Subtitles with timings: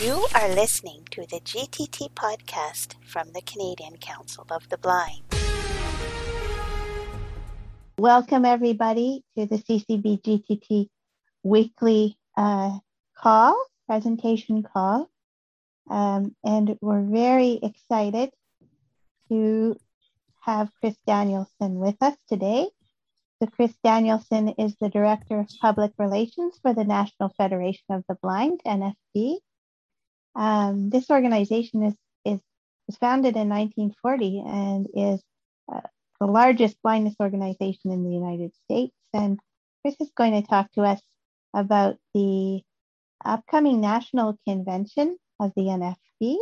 [0.00, 5.22] You are listening to the GTT podcast from the Canadian Council of the Blind.
[7.96, 10.88] Welcome, everybody, to the CCB GTT
[11.44, 12.76] weekly uh,
[13.16, 15.08] call, presentation call.
[15.88, 18.30] Um, and we're very excited
[19.28, 19.76] to
[20.40, 22.66] have Chris Danielsen with us today.
[23.40, 28.16] So, Chris Danielsen is the Director of Public Relations for the National Federation of the
[28.20, 29.36] Blind, NFB.
[30.36, 32.40] Um, this organization is, is
[32.86, 35.22] was founded in 1940 and is
[35.72, 35.80] uh,
[36.20, 38.94] the largest blindness organization in the United States.
[39.12, 39.38] And
[39.82, 41.00] Chris is going to talk to us
[41.54, 42.62] about the
[43.24, 46.36] upcoming national convention of the NFB,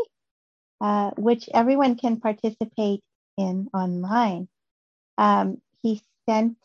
[0.80, 3.01] uh, which everyone can participate
[3.37, 4.49] in online.
[5.19, 6.57] Um, he sent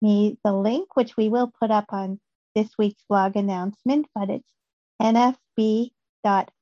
[0.00, 2.20] me the link, which we will put up on
[2.54, 4.48] this week's blog announcement, but it's
[5.00, 5.90] NFB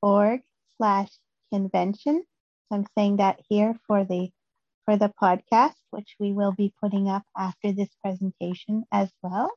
[0.01, 0.41] org
[0.77, 1.09] slash
[1.51, 2.23] convention.
[2.69, 4.29] So I'm saying that here for the
[4.85, 9.51] for the podcast, which we will be putting up after this presentation as well.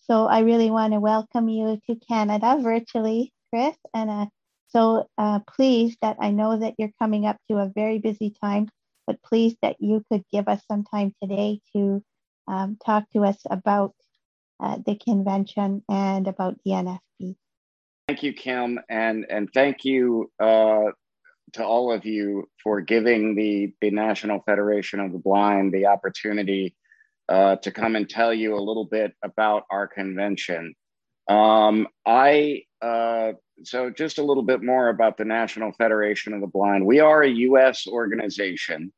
[0.00, 4.26] So I really want to welcome you to Canada virtually, Chris, and uh,
[4.68, 8.68] so uh, pleased that I know that you're coming up to a very busy time,
[9.06, 12.02] but pleased that you could give us some time today to
[12.46, 13.94] um, talk to us about
[14.60, 17.00] uh, the convention and about the NFB.
[18.10, 20.86] Thank you, Kim, and and thank you uh,
[21.52, 26.74] to all of you for giving the the National Federation of the Blind the opportunity
[27.28, 30.74] uh, to come and tell you a little bit about our convention.
[31.28, 36.48] Um, I uh, so just a little bit more about the National Federation of the
[36.48, 36.84] Blind.
[36.84, 37.86] We are a U.S.
[37.86, 38.92] organization.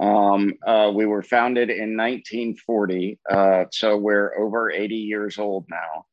[0.00, 6.06] Um, uh, we were founded in 1940, uh, so we're over 80 years old now.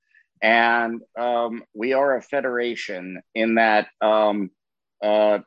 [0.44, 4.52] And um, we are a federation in that um,
[5.02, 5.40] uh,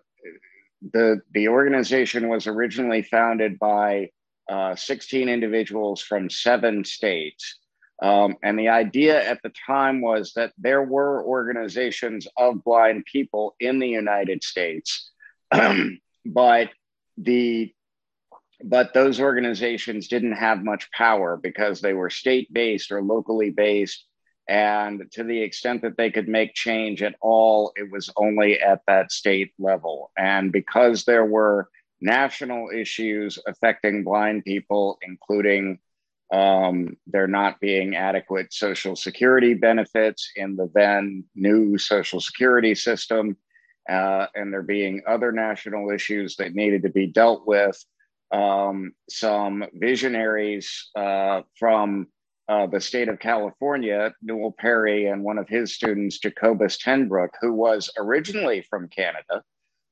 [0.93, 4.09] the, the organization was originally founded by
[4.51, 7.59] uh, 16 individuals from seven states.
[8.03, 13.55] Um, and the idea at the time was that there were organizations of blind people
[13.61, 15.11] in the United States,
[16.25, 16.71] but
[17.19, 17.73] the
[18.65, 24.07] but those organizations didn't have much power because they were state based or locally based
[24.49, 28.83] and to the extent that they could make change at all, it was only at
[28.87, 30.13] that state level.
[30.17, 31.69] And because there were
[32.01, 35.79] national issues affecting blind people, including
[36.33, 43.37] um, there not being adequate social security benefits in the then new social security system,
[43.89, 47.83] uh, and there being other national issues that needed to be dealt with.
[48.33, 52.09] Um, some visionaries uh, from
[52.49, 57.53] uh, the state of California, Newell Perry and one of his students, Jacobus Tenbroek, who
[57.53, 59.43] was originally from Canada,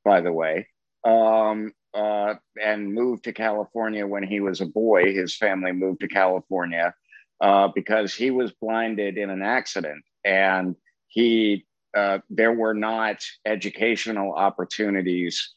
[0.04, 0.68] by the way,
[1.04, 5.12] um, uh, and moved to California when he was a boy.
[5.12, 6.94] His family moved to California
[7.40, 10.76] uh, because he was blinded in an accident, and
[11.08, 11.66] he
[11.96, 15.54] uh, there were not educational opportunities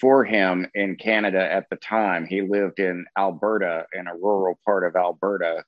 [0.00, 2.26] for him in Canada at the time.
[2.26, 5.64] He lived in Alberta, in a rural part of Alberta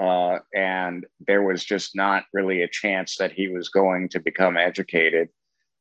[0.00, 4.56] uh, and there was just not really a chance that he was going to become
[4.56, 5.28] educated.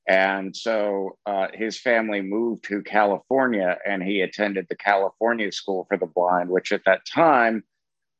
[0.07, 5.97] And so uh, his family moved to California and he attended the California School for
[5.97, 7.63] the Blind, which at that time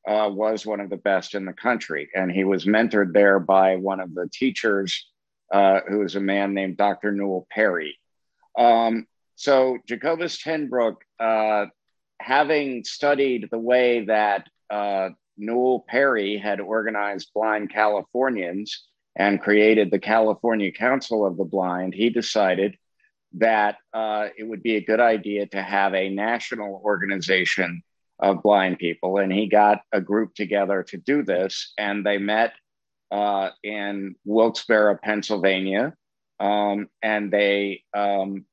[0.07, 2.09] uh, was one of the best in the country.
[2.15, 5.05] And he was mentored there by one of the teachers,
[5.51, 7.11] uh, who was a man named Dr.
[7.11, 7.99] Newell Perry.
[8.57, 9.05] Um,
[9.35, 11.65] so Jacobus Tenbroek, uh,
[12.21, 15.09] having studied the way that uh,
[15.39, 22.09] Newell Perry had organized blind Californians and created the California Council of the Blind, he
[22.09, 22.77] decided
[23.33, 27.83] that uh, it would be a good idea to have a national organization
[28.19, 29.17] of blind people.
[29.17, 31.73] And he got a group together to do this.
[31.77, 32.53] And they met
[33.11, 35.94] uh, in Wilkes-Barre, Pennsylvania.
[36.39, 38.45] Um, and they, um,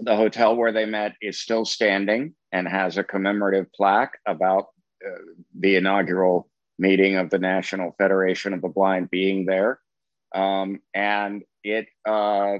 [0.00, 4.66] the hotel where they met is still standing and has a commemorative plaque about
[5.58, 9.80] the inaugural meeting of the National Federation of the Blind being there.
[10.34, 12.58] Um, and it, uh,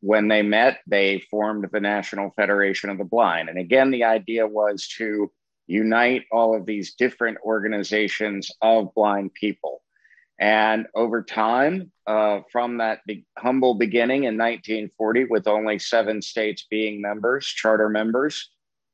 [0.00, 3.48] when they met, they formed the National Federation of the Blind.
[3.48, 5.30] And again, the idea was to
[5.66, 9.82] unite all of these different organizations of blind people.
[10.40, 16.66] And over time, uh, from that be- humble beginning in 1940, with only seven states
[16.70, 18.50] being members, charter members,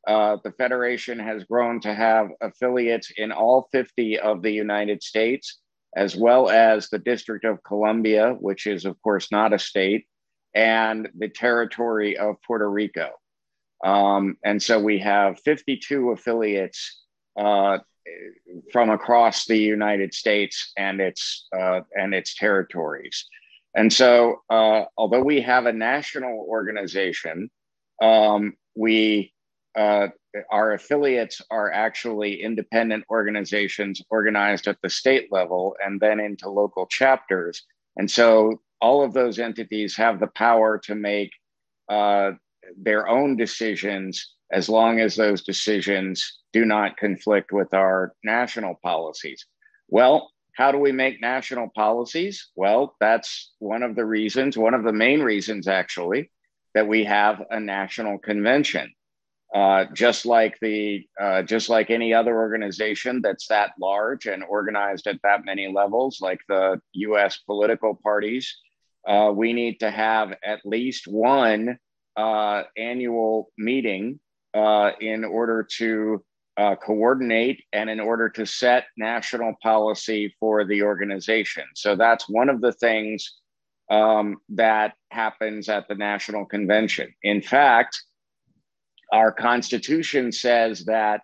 [0.07, 5.61] uh, the Federation has grown to have affiliates in all 50 of the United States,
[5.97, 10.07] as well as the District of Columbia, which is, of course, not a state,
[10.55, 13.11] and the territory of Puerto Rico.
[13.85, 17.03] Um, and so we have 52 affiliates
[17.39, 17.79] uh,
[18.73, 23.27] from across the United States and its uh, and its territories.
[23.75, 27.51] And so, uh, although we have a national organization,
[28.01, 29.34] um, we
[29.77, 30.09] uh,
[30.51, 36.87] our affiliates are actually independent organizations organized at the state level and then into local
[36.87, 37.63] chapters.
[37.97, 41.31] And so, all of those entities have the power to make
[41.89, 42.33] uh,
[42.77, 49.47] their own decisions as long as those decisions do not conflict with our national policies.
[49.89, 52.51] Well, how do we make national policies?
[52.55, 56.31] Well, that's one of the reasons, one of the main reasons, actually,
[56.75, 58.93] that we have a national convention.
[59.55, 65.07] Uh, just like the uh, just like any other organization that's that large and organized
[65.07, 67.39] at that many levels, like the U.S.
[67.47, 68.53] political parties,
[69.07, 71.79] uh, we need to have at least one
[72.17, 74.19] uh, annual meeting
[74.55, 76.25] uh, in order to
[76.83, 81.65] coordinate and in order to set national policy for the organization.
[81.77, 83.39] So that's one of the things
[83.91, 87.13] um, that happens at the National Convention.
[87.23, 88.01] In fact,
[89.13, 91.23] our Constitution says that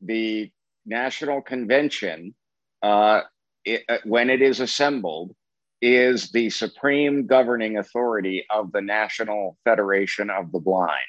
[0.00, 0.50] the
[0.86, 2.34] National Convention,
[2.82, 3.22] uh,
[3.64, 5.34] it, uh, when it is assembled,
[5.80, 11.00] is the supreme governing authority of the National Federation of the Blind.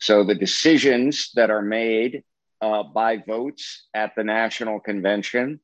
[0.00, 2.22] So the decisions that are made
[2.60, 5.60] uh, by votes at the National Convention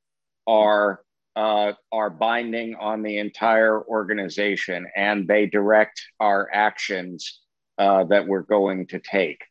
[0.47, 1.01] are
[1.37, 7.41] uh, are binding on the entire organization, and they direct our actions
[7.79, 9.43] uh, that we're going to take.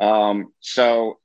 [0.00, 1.18] Um, so,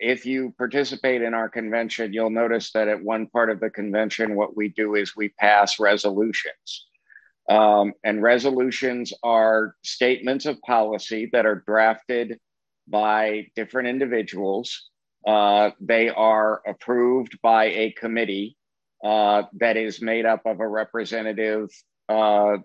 [0.00, 4.34] if you participate in our convention, you'll notice that at one part of the convention,
[4.34, 6.86] what we do is we pass resolutions.
[7.48, 12.38] Um, and resolutions are statements of policy that are drafted
[12.88, 14.90] by different individuals.
[15.26, 18.56] Uh, they are approved by a committee
[19.02, 21.68] uh, that is made up of a representative
[22.08, 22.56] uh,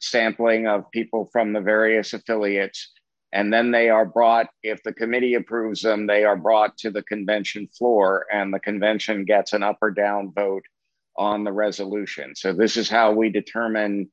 [0.00, 2.92] sampling of people from the various affiliates.
[3.32, 7.02] And then they are brought, if the committee approves them, they are brought to the
[7.02, 10.64] convention floor, and the convention gets an up or down vote
[11.16, 12.34] on the resolution.
[12.34, 14.10] So, this is how we determine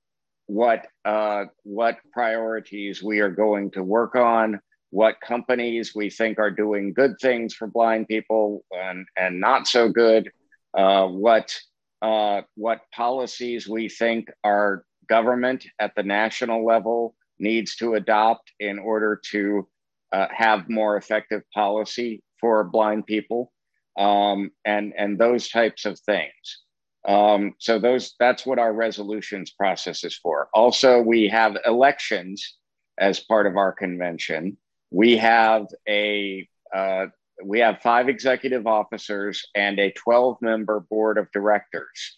[0.47, 4.59] what, uh, what priorities we are going to work on
[4.95, 9.89] what companies we think are doing good things for blind people and, and not so
[9.89, 10.31] good,
[10.77, 11.53] uh, what,
[12.01, 18.79] uh, what policies we think our government at the national level needs to adopt in
[18.79, 19.67] order to
[20.11, 23.51] uh, have more effective policy for blind people,
[23.97, 26.61] um, and, and those types of things.
[27.07, 30.49] Um, so those that's what our resolutions process is for.
[30.53, 32.55] Also, we have elections
[32.97, 34.57] as part of our convention
[34.95, 37.07] we have a uh,
[37.43, 42.17] we have five executive officers and a 12 member board of directors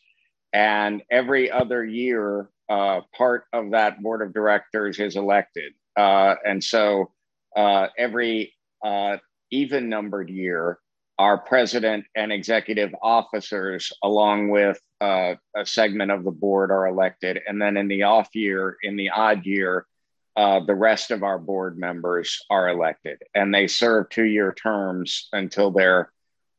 [0.54, 5.74] and every other year uh, part of that board of directors is elected.
[5.96, 7.12] Uh, and so
[7.56, 8.54] uh, every
[8.84, 9.18] uh,
[9.52, 10.80] even numbered year
[11.20, 17.40] our president and executive officers along with uh, a segment of the board are elected.
[17.48, 19.88] And then in the off year in the odd year
[20.36, 26.12] the rest of our board members are elected, and they serve two-year terms until their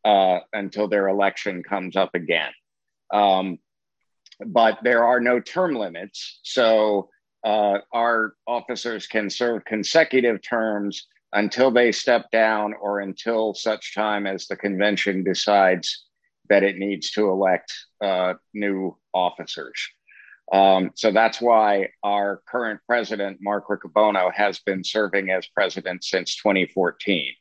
[0.04, 2.50] until their election comes up again.
[3.12, 3.61] Um,
[4.47, 7.11] but there are no term limits, so
[7.45, 14.26] uh, our officers can serve consecutive terms until they step down or until such time
[14.26, 16.07] as the convention decides
[16.49, 19.78] that it needs to elect uh, new officers.
[20.52, 26.37] Um, so that's why our current president, Mark Riccobono, has been serving as president since
[26.37, 27.35] 2014.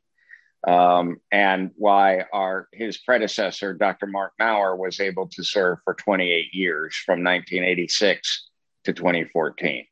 [0.66, 4.08] Um, and why our his predecessor, Dr.
[4.08, 8.50] Marc Maurer, was able to serve for 28 years from 1986
[8.86, 9.86] to 2014.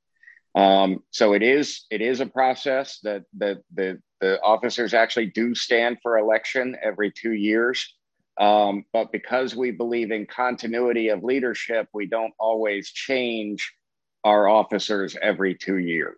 [0.56, 5.54] Um, so it is it is a process that the, the the officers actually do
[5.54, 7.94] stand for election every two years.
[8.40, 13.74] Um, but because we believe in continuity of leadership, we don't always change
[14.24, 16.18] our officers every two years.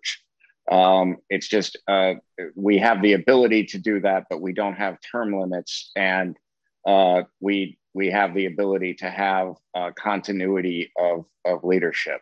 [0.71, 2.15] Um, it's just uh,
[2.55, 6.37] we have the ability to do that, but we don't have term limits, and
[6.85, 12.21] uh, we we have the ability to have uh, continuity of of leadership.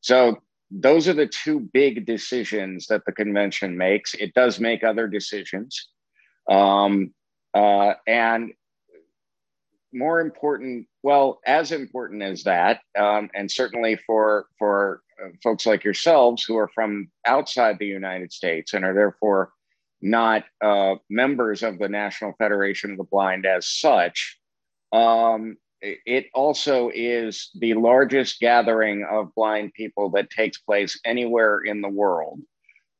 [0.00, 4.14] So those are the two big decisions that the convention makes.
[4.14, 5.88] It does make other decisions,
[6.48, 7.12] um,
[7.54, 8.52] uh, and
[9.92, 15.02] more important, well, as important as that, um, and certainly for for
[15.42, 19.52] folks like yourselves who are from outside the United States and are therefore
[20.02, 24.38] not uh, members of the National Federation of the Blind as such.
[24.92, 31.80] Um, it also is the largest gathering of blind people that takes place anywhere in
[31.80, 32.40] the world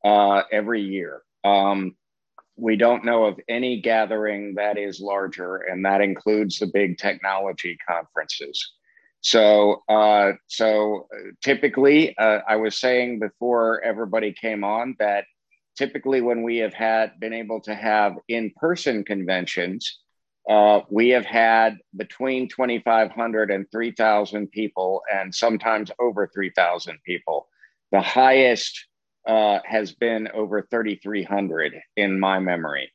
[0.05, 1.23] uh, every year.
[1.45, 1.97] Um,
[2.57, 7.79] we don't know of any gathering that is larger, and that includes the big technology
[7.87, 8.73] conferences.
[9.23, 11.07] So, uh, so
[11.43, 15.25] typically, uh, I was saying before everybody came on that
[15.77, 19.99] typically when we have had been able to have in-person conventions,
[20.49, 27.47] uh, we have had between 2,500 and 3,000 people, and sometimes over 3,000 people.
[27.93, 28.87] The highest
[29.27, 32.91] uh, has been over 3,300 in my memory.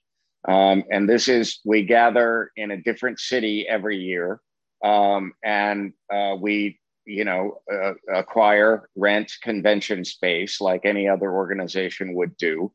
[0.47, 4.41] Um, and this is, we gather in a different city every year.
[4.83, 12.13] Um, and uh, we, you know, uh, acquire, rent convention space like any other organization
[12.15, 12.71] would do.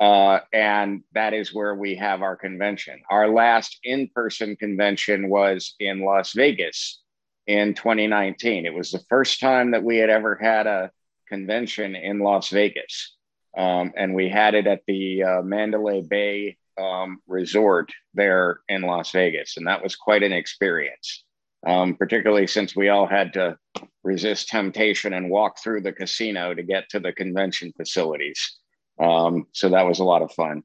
[0.00, 3.00] Uh, and that is where we have our convention.
[3.10, 7.02] Our last in person convention was in Las Vegas
[7.48, 8.64] in 2019.
[8.64, 10.92] It was the first time that we had ever had a
[11.28, 13.16] convention in Las Vegas.
[13.56, 19.10] Um, and we had it at the uh, Mandalay Bay um, Resort there in Las
[19.10, 19.56] Vegas.
[19.56, 21.24] And that was quite an experience,
[21.66, 23.58] um, particularly since we all had to
[24.04, 28.58] resist temptation and walk through the casino to get to the convention facilities.
[29.00, 30.62] Um, so that was a lot of fun.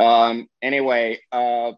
[0.00, 1.72] Um, anyway, uh,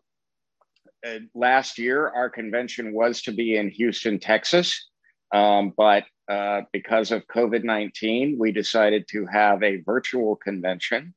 [1.07, 4.89] uh, last year, our convention was to be in Houston, Texas.
[5.33, 11.15] Um, but uh, because of COVID 19, we decided to have a virtual convention.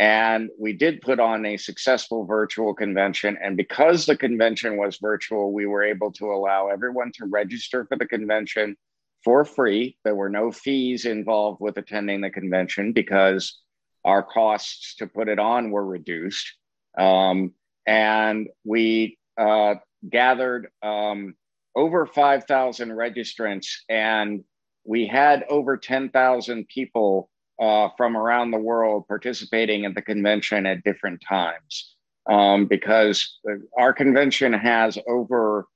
[0.00, 3.36] And we did put on a successful virtual convention.
[3.42, 7.98] And because the convention was virtual, we were able to allow everyone to register for
[7.98, 8.78] the convention
[9.22, 9.98] for free.
[10.02, 13.60] There were no fees involved with attending the convention because
[14.02, 16.50] our costs to put it on were reduced.
[16.96, 17.52] Um,
[17.86, 19.74] and we uh,
[20.08, 21.34] gathered um,
[21.76, 24.44] over 5,000 registrants, and
[24.82, 27.28] we had over 10,000 people
[27.60, 31.94] uh, from around the world participating in the convention at different times.
[32.28, 33.38] Um, because
[33.78, 35.66] our convention has over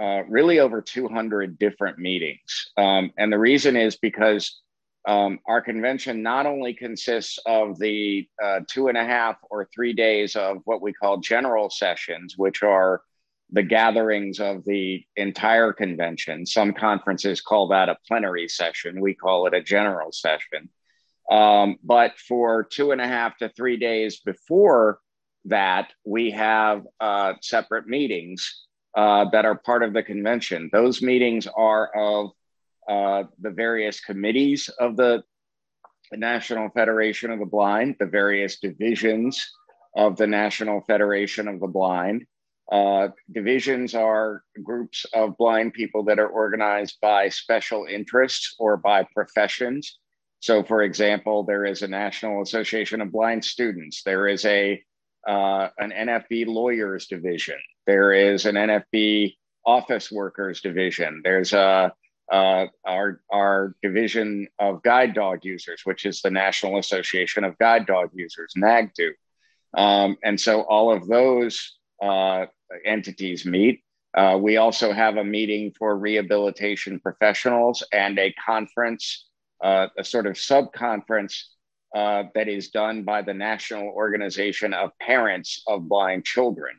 [0.00, 2.68] uh, really over 200 different meetings.
[2.76, 4.60] Um, and the reason is because
[5.08, 9.92] um, our convention not only consists of the uh, two and a half or three
[9.92, 13.02] days of what we call general sessions, which are
[13.50, 16.44] the gatherings of the entire convention.
[16.44, 19.00] Some conferences call that a plenary session.
[19.00, 20.68] We call it a general session.
[21.30, 24.98] Um, but for two and a half to three days before
[25.44, 28.64] that, we have uh, separate meetings
[28.96, 30.70] uh, that are part of the convention.
[30.72, 32.30] Those meetings are of
[32.88, 35.22] uh, the various committees of the
[36.12, 39.46] National Federation of the Blind, the various divisions
[39.94, 42.24] of the National Federation of the Blind.
[42.70, 49.06] Uh, divisions are groups of blind people that are organized by special interests or by
[49.14, 49.98] professions.
[50.40, 54.02] So, for example, there is a National Association of Blind Students.
[54.02, 54.82] There is a
[55.26, 57.58] uh, an NFB lawyers division.
[57.86, 59.34] There is an NFB
[59.66, 61.20] office workers division.
[61.24, 61.92] There's a
[62.30, 67.86] uh, our our division of guide dog users, which is the National Association of Guide
[67.86, 69.10] Dog Users, NAGDU.
[69.74, 72.46] Um, and so all of those uh,
[72.84, 73.82] entities meet.
[74.16, 79.27] Uh, we also have a meeting for rehabilitation professionals and a conference,
[79.62, 81.50] uh, a sort of sub conference
[81.94, 86.76] uh, that is done by the National Organization of Parents of Blind Children,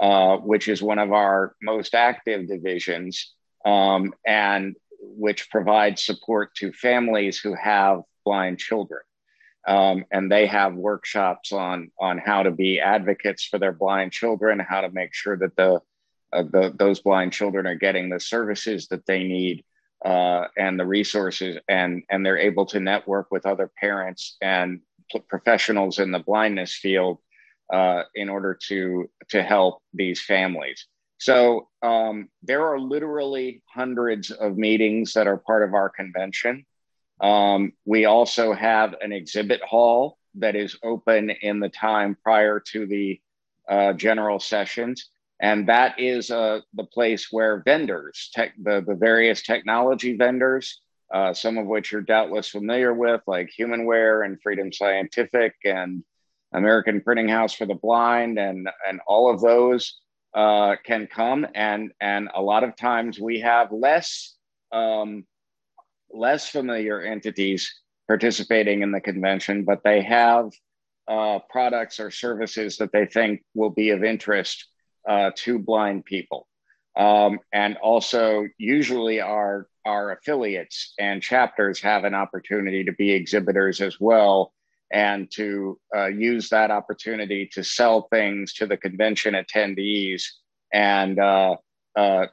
[0.00, 3.32] uh, which is one of our most active divisions.
[3.64, 9.02] Um, and which provides support to families who have blind children.
[9.66, 14.58] Um, and they have workshops on on how to be advocates for their blind children,
[14.58, 15.80] how to make sure that the,
[16.32, 19.64] uh, the those blind children are getting the services that they need
[20.04, 24.80] uh, and the resources, and and they're able to network with other parents and
[25.28, 27.18] professionals in the blindness field
[27.72, 30.86] uh, in order to to help these families.
[31.18, 36.66] So um, there are literally hundreds of meetings that are part of our convention.
[37.20, 42.86] Um, we also have an exhibit hall that is open in the time prior to
[42.86, 43.20] the
[43.68, 45.10] uh, general sessions.
[45.42, 50.80] And that is uh, the place where vendors, tech, the, the various technology vendors,
[51.12, 56.04] uh, some of which you're doubtless familiar with, like Humanware and Freedom Scientific and
[56.54, 59.98] American Printing House for the Blind, and, and all of those
[60.34, 64.36] uh, can come, and and a lot of times we have less
[64.70, 65.26] um,
[66.10, 67.70] less familiar entities
[68.08, 70.50] participating in the convention, but they have
[71.08, 74.66] uh, products or services that they think will be of interest
[75.08, 76.46] uh, to blind people.
[76.96, 83.80] Um, and also, usually, our, our affiliates and chapters have an opportunity to be exhibitors
[83.80, 84.52] as well
[84.92, 90.24] and to uh, use that opportunity to sell things to the convention attendees
[90.72, 91.56] and uh,
[91.96, 92.26] uh,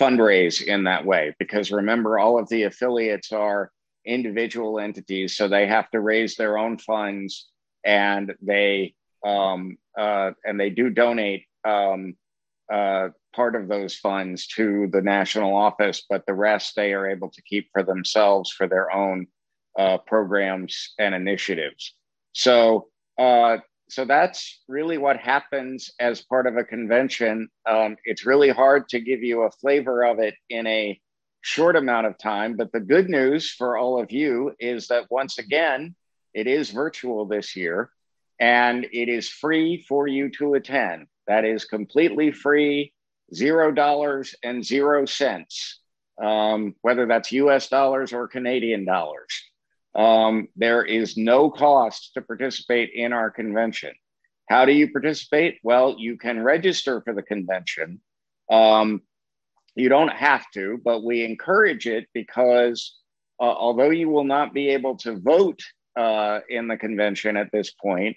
[0.00, 1.34] fundraise in that way.
[1.38, 3.70] Because remember, all of the affiliates are
[4.04, 7.48] individual entities, so they have to raise their own funds,
[7.84, 12.14] and they um, uh, and they do donate um,
[12.72, 17.30] uh, part of those funds to the national office, but the rest they are able
[17.30, 19.26] to keep for themselves for their own
[19.78, 21.94] uh, programs and initiatives.
[22.32, 22.88] So,
[23.18, 27.48] uh, so that's really what happens as part of a convention.
[27.68, 31.00] Um, it's really hard to give you a flavor of it in a
[31.40, 35.38] short amount of time, but the good news for all of you is that once
[35.38, 35.94] again,
[36.34, 37.90] it is virtual this year
[38.40, 41.06] and it is free for you to attend.
[41.26, 42.92] That is completely free,
[43.34, 45.80] zero dollars and zero cents,
[46.22, 49.42] um, whether that's US dollars or Canadian dollars.
[49.94, 53.92] Um, there is no cost to participate in our convention.
[54.48, 55.58] How do you participate?
[55.62, 58.00] Well, you can register for the convention.
[58.50, 59.02] Um,
[59.74, 62.96] you don't have to, but we encourage it because
[63.40, 65.60] uh, although you will not be able to vote
[65.96, 68.16] uh, in the convention at this point,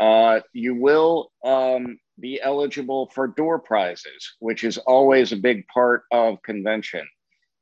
[0.00, 6.02] uh, you will um, be eligible for door prizes, which is always a big part
[6.10, 7.06] of convention.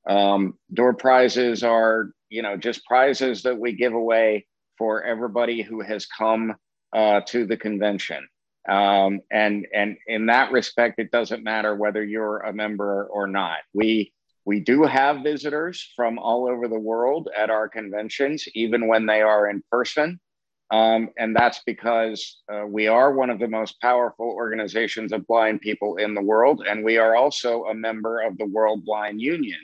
[0.08, 5.80] Um, door prizes are you know, just prizes that we give away for everybody who
[5.80, 6.54] has come
[6.94, 8.26] uh, to the convention.
[8.68, 13.58] Um, and and in that respect, it doesn't matter whether you're a member or not.
[13.72, 14.12] We
[14.44, 19.22] we do have visitors from all over the world at our conventions, even when they
[19.22, 20.20] are in person.
[20.70, 25.62] Um, and that's because uh, we are one of the most powerful organizations of blind
[25.62, 26.62] people in the world.
[26.68, 29.60] And we are also a member of the World Blind Union.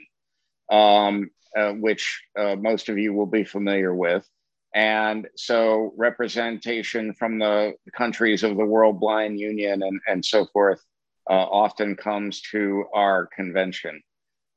[0.70, 4.28] Um, uh, which uh, most of you will be familiar with.
[4.74, 10.82] And so, representation from the countries of the World Blind Union and, and so forth
[11.30, 14.02] uh, often comes to our convention.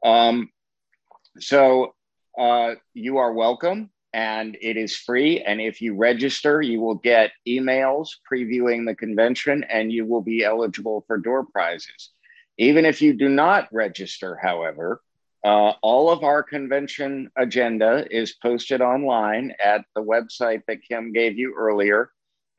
[0.04, 0.50] Um,
[1.40, 1.94] so,
[2.36, 5.42] uh, you are welcome and it is free.
[5.42, 10.44] And if you register, you will get emails previewing the convention and you will be
[10.44, 12.10] eligible for door prizes.
[12.58, 15.02] Even if you do not register, however,
[15.46, 21.38] uh, all of our convention agenda is posted online at the website that Kim gave
[21.38, 22.10] you earlier,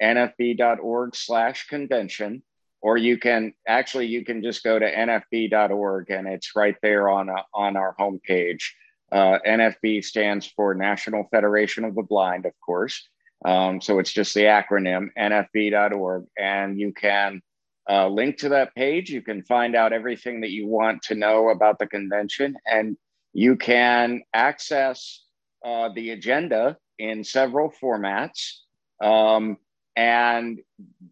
[0.00, 2.40] nfb.org slash convention,
[2.80, 7.28] or you can actually, you can just go to nfb.org and it's right there on,
[7.28, 8.62] a, on our homepage.
[9.10, 13.08] Uh, NFB stands for National Federation of the Blind, of course.
[13.44, 16.24] Um, so it's just the acronym nfb.org.
[16.36, 17.40] And you can
[17.88, 19.10] uh, link to that page.
[19.10, 22.96] You can find out everything that you want to know about the convention, and
[23.32, 25.24] you can access
[25.64, 28.58] uh, the agenda in several formats.
[29.02, 29.56] Um,
[29.96, 30.60] and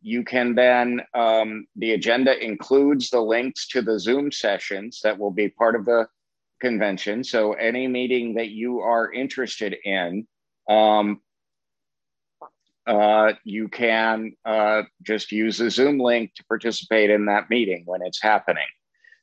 [0.00, 5.32] you can then, um, the agenda includes the links to the Zoom sessions that will
[5.32, 6.06] be part of the
[6.60, 7.24] convention.
[7.24, 10.26] So, any meeting that you are interested in,
[10.68, 11.20] um,
[12.86, 18.00] uh, you can uh, just use the Zoom link to participate in that meeting when
[18.02, 18.66] it's happening.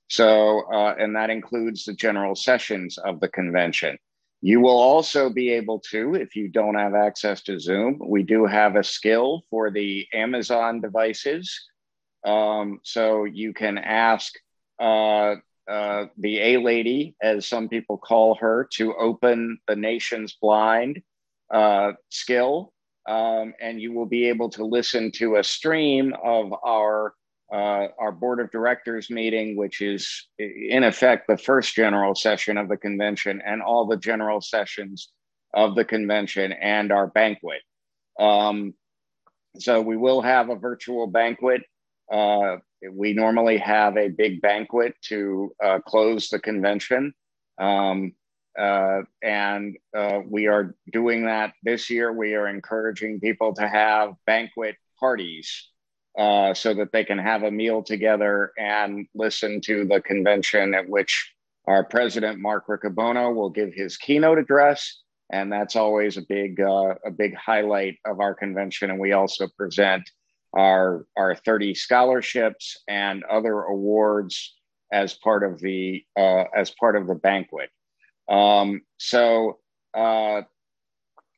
[0.10, 3.98] So, uh, and that includes the general sessions of the convention.
[4.42, 8.46] You will also be able to, if you don't have access to Zoom, we do
[8.46, 11.70] have a skill for the Amazon devices.
[12.26, 14.34] Um, so you can ask
[14.80, 15.36] uh,
[15.70, 21.02] uh, the A lady, as some people call her, to open the nation's blind
[21.54, 22.74] uh, skill
[23.08, 27.14] um, and you will be able to listen to a stream of our
[27.52, 32.68] uh, our board of directors meeting, which is in effect the first general session of
[32.68, 35.10] the convention, and all the general sessions
[35.54, 37.62] of the convention and our banquet.
[38.20, 38.74] Um,
[39.60, 41.62] so we will have a virtual banquet.
[42.12, 42.58] Uh,
[42.92, 47.14] we normally have a big banquet to uh, close the convention.
[47.58, 48.14] Um,
[48.58, 52.14] uh, and uh, we are doing that this year.
[52.14, 55.70] We are encouraging people to have banquet parties
[56.18, 60.88] uh, so that they can have a meal together and listen to the convention at
[60.88, 61.34] which
[61.66, 65.02] our president, Mark Riccobono, will give his keynote address.
[65.32, 68.92] And that's always a big, uh, a big highlight of our convention.
[68.92, 70.08] And we also present
[70.54, 74.56] our, our 30 scholarships and other awards
[74.92, 77.70] as part of the, uh, as part of the banquet.
[78.30, 79.60] Um, so
[79.94, 80.44] uh,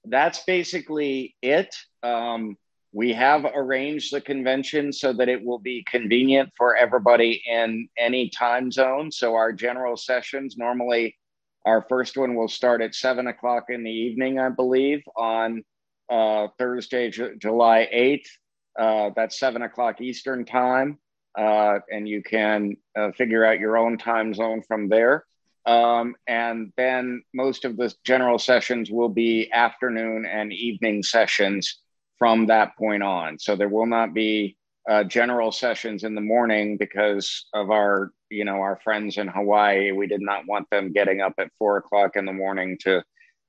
[0.05, 1.75] that's basically it.
[2.03, 2.57] Um,
[2.95, 8.29] we have arranged the convention so that it will be convenient for everybody in any
[8.29, 9.11] time zone.
[9.11, 11.17] So our general sessions normally,
[11.65, 15.65] our first one will start at seven o'clock in the evening, I believe, on
[16.09, 18.27] uh, Thursday, J- July 8th.
[18.77, 20.99] Uh, that's seven o'clock Eastern time.
[21.37, 25.25] Uh, and you can uh, figure out your own time zone from there.
[25.65, 31.81] Um, and then most of the general sessions will be afternoon and evening sessions
[32.19, 33.39] from that point on.
[33.39, 34.57] So there will not be
[34.89, 39.91] uh, general sessions in the morning because of our, you know, our friends in Hawaii.
[39.91, 43.03] We did not want them getting up at four o'clock in the morning to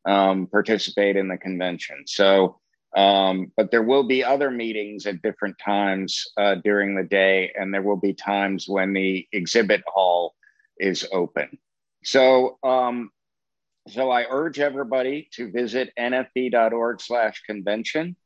[0.07, 2.05] um, participate in the convention.
[2.07, 2.59] So,
[2.97, 7.73] um, but there will be other meetings at different times uh, during the day, and
[7.73, 10.35] there will be times when the exhibit hall
[10.79, 11.59] is open.
[12.05, 13.11] So, um,
[13.89, 18.17] so I urge everybody to visit nfb.org slash convention.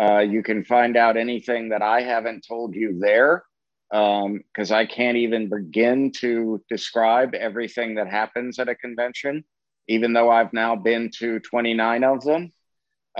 [0.00, 3.42] Uh, you can find out anything that I haven't told you there
[3.90, 9.44] because um, I can't even begin to describe everything that happens at a convention,
[9.88, 12.52] even though I've now been to 29 of them.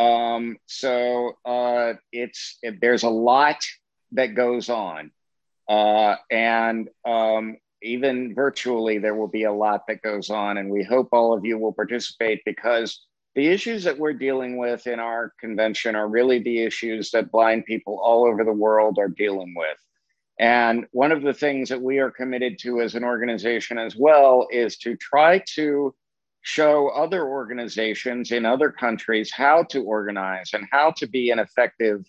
[0.00, 3.62] Um, so uh, it's it, there's a lot
[4.12, 5.10] that goes on,
[5.68, 10.82] uh, and um, even virtually, there will be a lot that goes on, and we
[10.82, 13.02] hope all of you will participate because
[13.34, 17.66] the issues that we're dealing with in our convention are really the issues that blind
[17.66, 19.78] people all over the world are dealing with.
[20.38, 24.48] And one of the things that we are committed to as an organization as well
[24.50, 25.94] is to try to
[26.42, 32.04] show other organizations in other countries how to organize and how to be an effective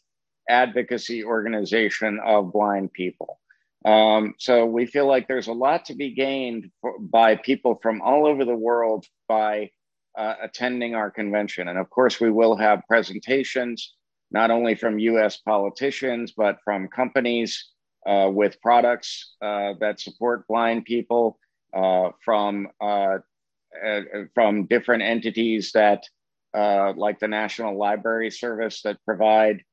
[0.50, 3.40] advocacy organization of blind people.
[3.86, 8.02] Um, so we feel like there's a lot to be gained for, by people from
[8.02, 9.72] all over the world by
[10.18, 11.68] uh, attending our convention.
[11.68, 13.96] And of course, we will have presentations
[14.32, 17.72] not only from US politicians, but from companies
[18.06, 21.38] uh, with products uh, that support blind people,
[21.74, 22.68] uh, from,
[23.84, 24.02] uh, uh,
[24.34, 26.04] from different entities that,
[26.54, 29.64] like the National Library Service, that provide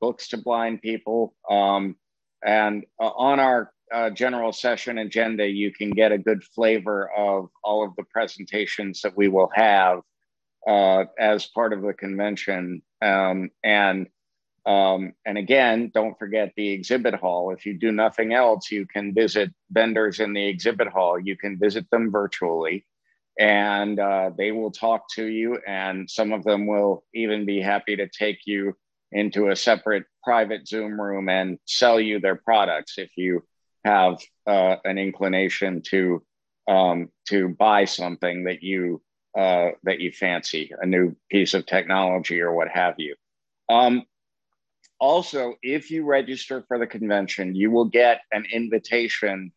[0.00, 1.34] books to blind people.
[1.50, 1.96] Um,
[2.44, 7.50] and uh, on our uh, general session agenda, you can get a good flavor of
[7.62, 10.00] all of the presentations that we will have
[10.66, 12.82] uh, as part of the convention.
[13.00, 14.08] Um, and
[14.64, 17.50] um, and again, don't forget the exhibit hall.
[17.50, 21.18] If you do nothing else, you can visit vendors in the exhibit hall.
[21.18, 22.86] You can visit them virtually,
[23.38, 25.58] and uh, they will talk to you.
[25.66, 28.76] And some of them will even be happy to take you
[29.10, 33.44] into a separate private Zoom room and sell you their products if you
[33.84, 36.22] have uh, an inclination to
[36.68, 39.02] um, to buy something that you
[39.36, 43.14] uh, that you fancy, a new piece of technology or what have you.
[43.68, 44.04] Um,
[45.00, 49.52] also, if you register for the convention, you will get an invitation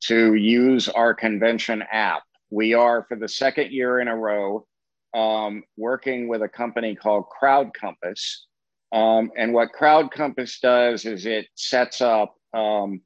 [0.00, 2.24] to use our convention app.
[2.52, 4.66] We are, for the second year in a row,
[5.14, 8.46] um, working with a company called Crowd Compass,
[8.92, 13.00] um, and what Crowd Compass does is it sets up um,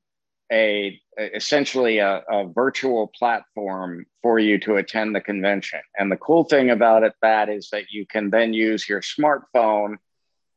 [0.52, 5.80] a essentially a, a, virtual platform for you to attend the convention.
[5.96, 9.94] And the cool thing about it that is that you can then use your smartphone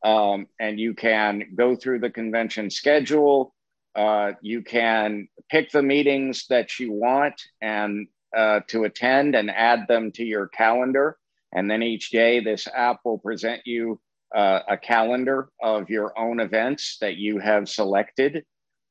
[0.04, 3.54] um, and you can go through the convention schedule.
[3.94, 9.86] Uh, you can pick the meetings that you want and uh, to attend and add
[9.88, 11.16] them to your calendar.
[11.52, 14.00] And then each day, this app will present you
[14.34, 18.44] uh, a calendar of your own events that you have selected.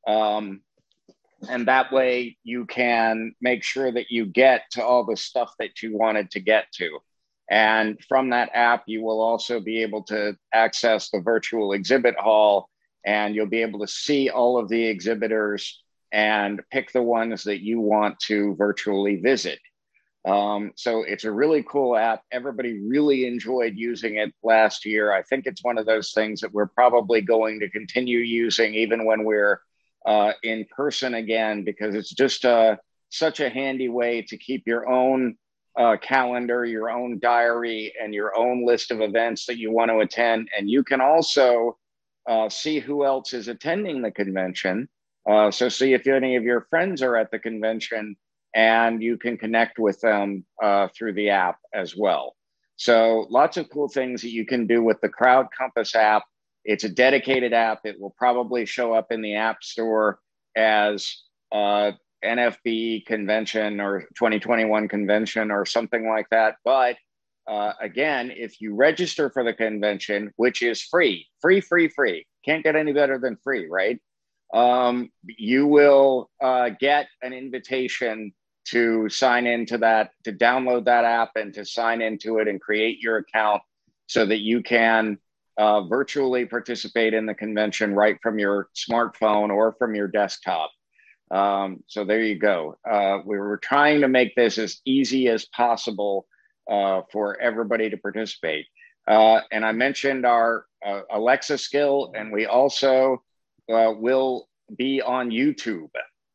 [0.08, 0.62] Um,
[1.48, 5.82] and that way you can make sure that you get to all the stuff that
[5.82, 7.00] you wanted to get to.
[7.50, 12.70] And from that app, you will also be able to access the virtual exhibit hall
[13.06, 17.62] and you'll be able to see all of the exhibitors and pick the ones that
[17.64, 19.60] you want to virtually visit.
[20.26, 22.24] Um, so it's a really cool app.
[22.32, 25.14] Everybody really enjoyed using it last year.
[25.14, 29.06] I think it's one of those things that we're probably going to continue using even
[29.06, 29.62] when we're
[30.06, 32.76] uh, in person again, because it's just uh,
[33.10, 35.38] such a handy way to keep your own
[35.78, 40.00] uh, calendar, your own diary, and your own list of events that you want to
[40.00, 40.50] attend.
[40.58, 41.78] And you can also
[42.28, 44.90] uh, see who else is attending the convention.
[45.30, 48.16] Uh, so, see if any of your friends are at the convention
[48.56, 52.36] and you can connect with them uh, through the app as well.
[52.78, 56.24] So, lots of cool things that you can do with the Crowd Compass app.
[56.66, 57.82] It's a dedicated app.
[57.86, 60.20] It will probably show up in the App Store
[60.56, 61.16] as
[61.52, 61.92] uh,
[62.24, 66.56] NFB convention or 2021 convention or something like that.
[66.66, 66.98] But
[67.48, 72.64] uh, again, if you register for the convention, which is free, free, free, free, can't
[72.64, 74.00] get any better than free, right?
[74.54, 78.34] Um, you will uh, get an invitation
[78.66, 83.00] to sign into that, to download that app and to sign into it and create
[83.00, 83.62] your account
[84.08, 85.18] so that you can
[85.58, 90.72] uh, virtually participate in the convention right from your smartphone or from your desktop.
[91.32, 92.78] Um, so there you go.
[92.90, 96.28] Uh, we were trying to make this as easy as possible
[96.70, 98.66] uh, for everybody to participate.
[99.08, 103.24] Uh, and I mentioned our uh, Alexa skill, and we also
[103.70, 105.90] will be on YouTube.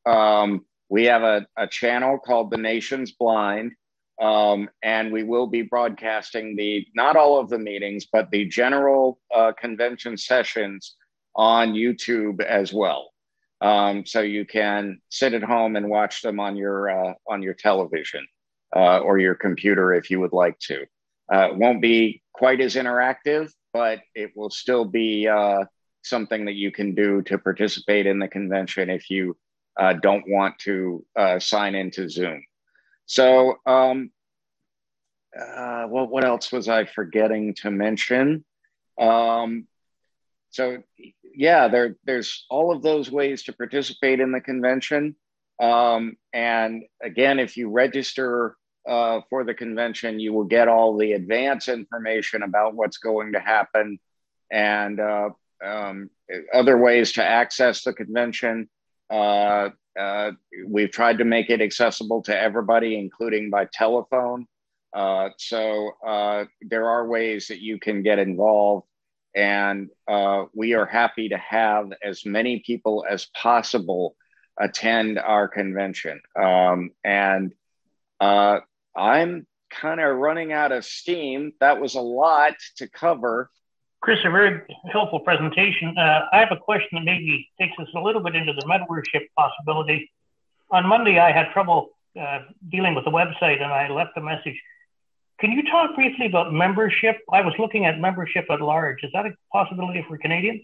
[0.07, 3.73] Um, we have a, a, channel called The Nation's Blind,
[4.21, 9.19] um, and we will be broadcasting the not all of the meetings, but the general
[9.35, 10.97] uh, convention sessions
[11.35, 13.11] on YouTube as well.
[13.61, 17.55] Um, so you can sit at home and watch them on your uh, on your
[17.55, 18.27] television
[18.77, 20.85] uh, or your computer if you would like to.
[21.33, 25.65] Uh, it won't be quite as interactive, but it will still be uh,
[26.05, 29.37] something that you can do to participate in the convention if you
[29.79, 32.45] uh, don't want to uh, sign into Zoom.
[33.07, 34.11] So, um,
[35.37, 38.45] uh, what else was I forgetting to mention?
[39.01, 39.67] Um,
[40.51, 40.79] so,
[41.35, 45.17] yeah, there, there's all of those ways to participate in the convention.
[45.61, 48.57] Um, and again, if you register
[48.89, 53.41] uh, for the convention, you will get all the advance information about what's going to
[53.41, 53.99] happen
[54.53, 55.31] and uh,
[55.65, 56.11] um,
[56.53, 58.69] other ways to access the convention.
[59.11, 60.33] Uh, uh
[60.67, 64.47] we've tried to make it accessible to everybody, including by telephone.
[64.93, 68.87] Uh, so uh, there are ways that you can get involved.
[69.37, 69.91] And
[70.55, 74.15] we are happy to have as many people as possible
[74.59, 76.21] attend our convention.
[76.41, 77.53] Um, and
[78.21, 78.61] uh,
[78.97, 81.53] I'm kind of running out of steam.
[81.61, 83.51] That was a lot to cover.
[84.05, 84.61] Chris, a very
[84.93, 85.97] helpful presentation.
[85.97, 89.23] Uh, I have a question that maybe takes us a little bit into the membership
[89.35, 90.13] possibility.
[90.71, 91.89] On Monday, I had trouble
[92.21, 92.41] uh,
[92.71, 94.61] dealing with the website and I left a message.
[95.41, 97.17] Can you talk briefly about membership?
[97.33, 99.03] I was looking at membership at large.
[99.05, 100.61] Is that a possibility for Canadians?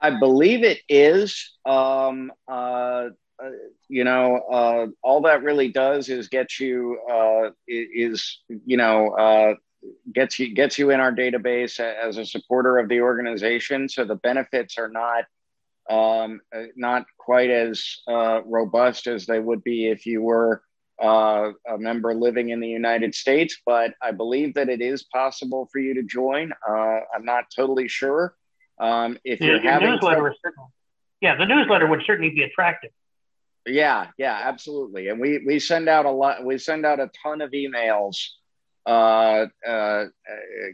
[0.00, 1.52] I believe it is.
[1.64, 3.10] Um, uh,
[3.40, 3.50] uh,
[3.88, 9.54] you know, uh, all that really does is get you uh, is you know uh,
[10.12, 13.88] gets you gets you in our database as a supporter of the organization.
[13.88, 15.24] So the benefits are not
[15.90, 20.62] um, uh, not quite as uh, robust as they would be if you were
[21.00, 23.56] a member living in the United States.
[23.64, 26.52] But I believe that it is possible for you to join.
[26.68, 28.34] I'm not totally sure.
[28.80, 30.34] Um, if you're having newsletter,
[31.20, 32.90] yeah, the newsletter would certainly be attractive.
[33.66, 35.08] Yeah, yeah, absolutely.
[35.08, 36.44] And we we send out a lot.
[36.44, 38.16] We send out a ton of emails.
[38.88, 40.04] Uh, uh,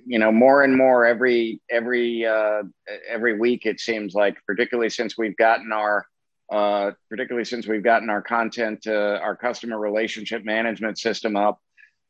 [0.07, 2.63] you know, more and more every every uh,
[3.09, 3.67] every week.
[3.67, 6.07] It seems like, particularly since we've gotten our
[6.51, 11.61] uh, particularly since we've gotten our content, uh, our customer relationship management system up.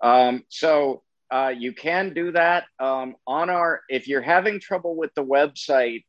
[0.00, 3.82] Um, so uh, you can do that um, on our.
[3.88, 6.04] If you're having trouble with the website,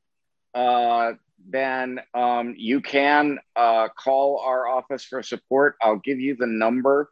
[0.54, 1.14] uh,
[1.48, 5.76] then um, you can uh, call our office for support.
[5.82, 7.12] I'll give you the number.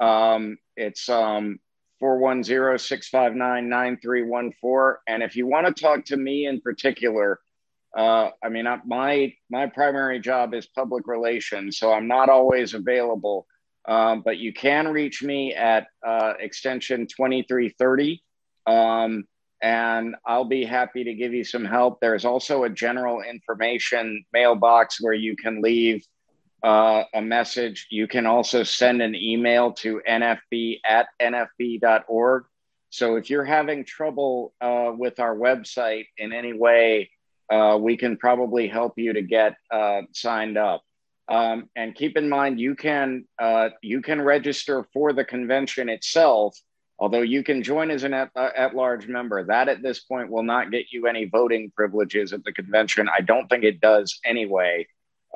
[0.00, 1.58] Um, it's um,
[2.02, 4.98] 410 659 9314.
[5.06, 7.38] And if you want to talk to me in particular,
[7.96, 13.46] uh, I mean, my my primary job is public relations, so I'm not always available.
[13.86, 18.20] Um, but you can reach me at uh, extension 2330.
[18.66, 19.24] Um,
[19.62, 22.00] and I'll be happy to give you some help.
[22.00, 26.04] There's also a general information mailbox where you can leave
[26.62, 27.86] uh, a message.
[27.90, 32.44] You can also send an email to nfb at nfb.org.
[32.90, 37.10] So if you're having trouble uh, with our website in any way,
[37.50, 40.82] uh, we can probably help you to get uh, signed up.
[41.28, 46.56] Um, and keep in mind, you can uh, you can register for the convention itself
[47.02, 50.30] Although you can join as an at, uh, at large member, that at this point
[50.30, 53.08] will not get you any voting privileges at the convention.
[53.08, 54.86] I don't think it does anyway.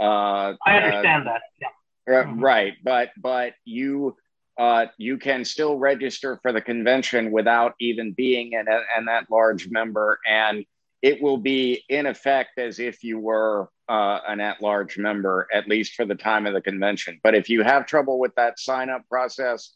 [0.01, 1.43] Uh, I understand uh, that.
[1.61, 1.69] Yeah.
[2.09, 2.41] Mm-hmm.
[2.41, 4.17] Right, but but you
[4.59, 9.69] uh, you can still register for the convention without even being an, an at large
[9.71, 10.65] member, and
[11.03, 15.69] it will be in effect as if you were uh, an at large member, at
[15.69, 17.21] least for the time of the convention.
[17.23, 19.75] But if you have trouble with that sign up process,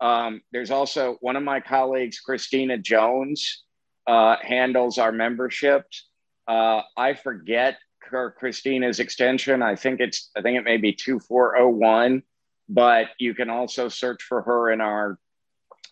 [0.00, 3.64] um, there's also one of my colleagues, Christina Jones,
[4.06, 6.08] uh, handles our memberships.
[6.48, 7.78] Uh, I forget
[8.10, 9.62] Christina's extension.
[9.62, 12.22] I think it's I think it may be two four zero one,
[12.68, 15.18] but you can also search for her in our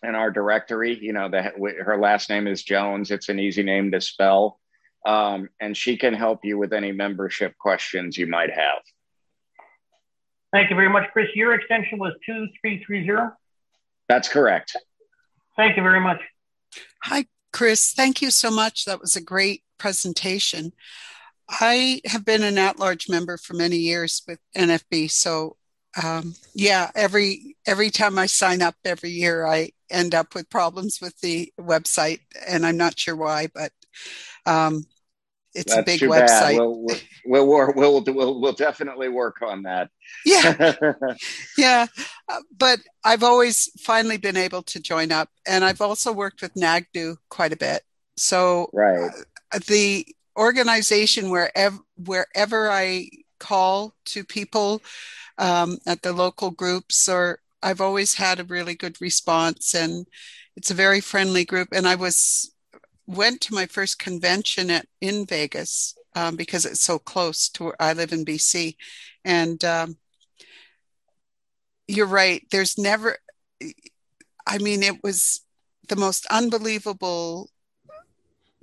[0.03, 0.97] in our directory.
[0.99, 3.11] You know, the, her last name is Jones.
[3.11, 4.59] It's an easy name to spell,
[5.05, 8.81] um, and she can help you with any membership questions you might have.
[10.51, 11.29] Thank you very much, Chris.
[11.35, 13.31] Your extension was two three three zero.
[14.07, 14.75] That's correct.
[15.55, 16.21] Thank you very much.
[17.03, 17.91] Hi, Chris.
[17.93, 18.85] Thank you so much.
[18.85, 20.73] That was a great presentation.
[21.49, 25.57] I have been an at-large member for many years with NFB, so
[26.01, 30.99] um, yeah, every every time I sign up every year, I end up with problems
[31.01, 33.71] with the website, and I'm not sure why, but
[34.45, 34.85] um,
[35.55, 36.57] it's That's a big website.
[36.57, 36.81] We'll,
[37.25, 39.89] we'll, we'll, we'll, we'll, we'll definitely work on that.
[40.25, 40.73] Yeah.
[41.57, 41.85] yeah.
[42.27, 45.29] Uh, but I've always finally been able to join up.
[45.45, 47.83] And I've also worked with NAGDU quite a bit.
[48.17, 49.11] So right.
[49.53, 54.81] Uh, the organization, wherever, wherever I call to people
[55.37, 59.73] um, at the local groups, or I've always had a really good response.
[59.73, 60.07] And
[60.55, 61.69] it's a very friendly group.
[61.71, 62.53] And I was
[63.07, 67.81] went to my first convention at in Vegas um, because it's so close to where
[67.81, 68.75] I live in BC,
[69.25, 69.97] and um,
[71.87, 72.45] you're right.
[72.51, 73.17] There's never.
[74.45, 75.41] I mean, it was
[75.87, 77.49] the most unbelievable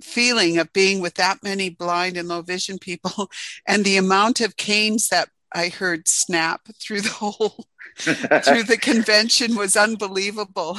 [0.01, 3.29] feeling of being with that many blind and low vision people
[3.67, 9.55] and the amount of canes that I heard snap through the whole through the convention
[9.55, 10.77] was unbelievable.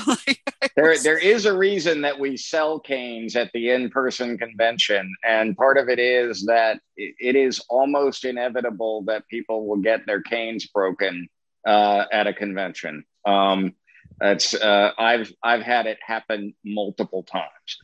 [0.77, 5.79] there, there is a reason that we sell canes at the in-person convention, and part
[5.79, 11.29] of it is that it is almost inevitable that people will get their canes broken
[11.67, 13.05] uh, at a convention.
[13.27, 13.75] Um,
[14.23, 17.79] it's uh, I've I've had it happen multiple times.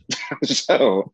[0.44, 1.12] so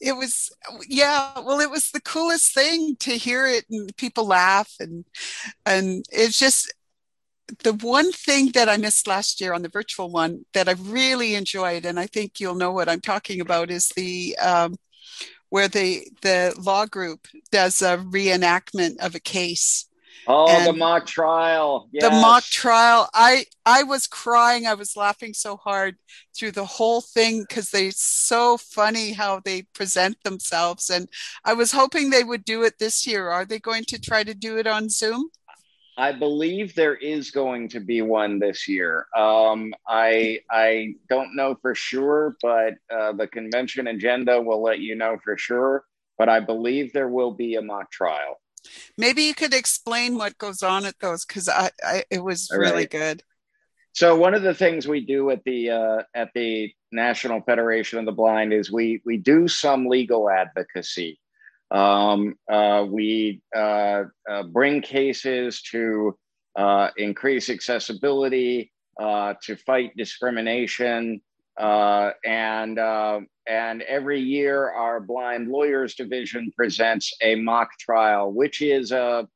[0.00, 0.50] it was
[0.88, 5.04] yeah well it was the coolest thing to hear it and people laugh and
[5.66, 6.72] and it's just
[7.64, 11.34] the one thing that i missed last year on the virtual one that i really
[11.34, 14.76] enjoyed and i think you'll know what i'm talking about is the um,
[15.50, 19.86] where the the law group does a reenactment of a case
[20.26, 21.88] Oh, and the mock trial.
[21.92, 22.04] Yes.
[22.04, 23.08] The mock trial.
[23.14, 24.66] I I was crying.
[24.66, 25.96] I was laughing so hard
[26.36, 30.90] through the whole thing because they're so funny how they present themselves.
[30.90, 31.08] And
[31.44, 33.28] I was hoping they would do it this year.
[33.28, 35.30] Are they going to try to do it on Zoom?
[35.96, 39.06] I believe there is going to be one this year.
[39.16, 44.94] Um, I I don't know for sure, but uh, the convention agenda will let you
[44.94, 45.84] know for sure.
[46.16, 48.39] But I believe there will be a mock trial.
[48.96, 52.86] Maybe you could explain what goes on at those because I, I, it was really
[52.86, 53.22] good.
[53.92, 58.06] So one of the things we do at the uh, at the National Federation of
[58.06, 61.18] the Blind is we we do some legal advocacy.
[61.70, 66.16] Um, uh, we uh, uh bring cases to
[66.56, 71.20] uh, increase accessibility, uh, to fight discrimination,
[71.60, 72.78] and
[73.50, 79.26] and every year, our blind lawyers division presents a mock trial, which is a,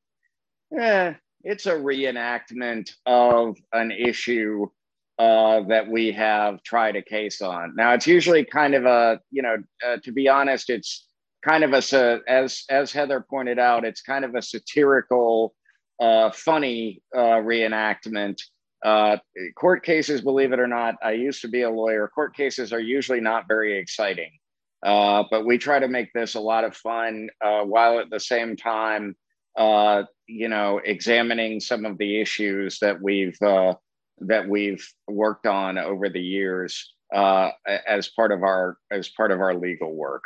[0.78, 4.66] eh, it's a reenactment of an issue
[5.18, 7.74] uh, that we have tried a case on.
[7.76, 11.08] Now, it's usually kind of a, you know, uh, to be honest, it's
[11.44, 15.54] kind of a, as as Heather pointed out, it's kind of a satirical,
[16.00, 18.40] uh, funny uh, reenactment
[18.84, 19.16] uh,
[19.56, 22.06] court cases, believe it or not, I used to be a lawyer.
[22.06, 24.30] Court cases are usually not very exciting,
[24.84, 28.20] uh, but we try to make this a lot of fun uh, while at the
[28.20, 29.16] same time,
[29.56, 33.74] uh, you know, examining some of the issues that we've uh,
[34.18, 37.50] that we've worked on over the years uh,
[37.86, 40.24] as part of our as part of our legal work.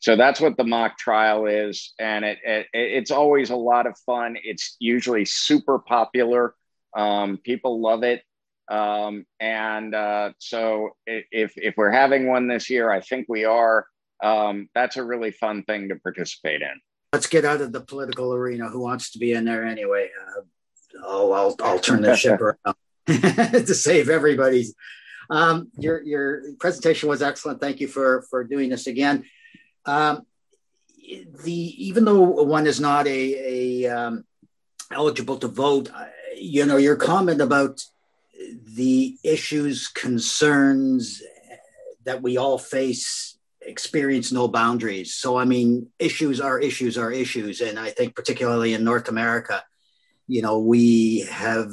[0.00, 3.96] So that's what the mock trial is, and it, it it's always a lot of
[4.04, 4.36] fun.
[4.42, 6.54] It's usually super popular
[6.96, 8.22] um, people love it.
[8.70, 13.86] Um, and uh, so if, if we're having one this year, I think we are.
[14.22, 16.80] Um, that's a really fun thing to participate in.
[17.12, 18.68] Let's get out of the political arena.
[18.68, 20.10] Who wants to be in there anyway?
[20.20, 20.42] Uh,
[21.04, 22.76] oh, I'll, I'll turn the ship around
[23.06, 24.74] to save everybody's.
[25.28, 27.60] Um, your your presentation was excellent.
[27.60, 29.24] Thank you for for doing this again.
[29.86, 30.26] Um,
[31.42, 34.24] the even though one is not a, a um,
[34.92, 35.90] eligible to vote,
[36.36, 37.82] you know, your comment about
[38.64, 41.22] the issues, concerns
[42.04, 45.14] that we all face experience no boundaries.
[45.14, 47.60] So, I mean, issues are issues are issues.
[47.60, 49.62] And I think, particularly in North America,
[50.26, 51.70] you know, we have